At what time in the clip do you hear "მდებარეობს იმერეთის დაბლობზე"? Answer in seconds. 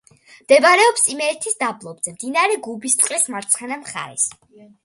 0.45-2.13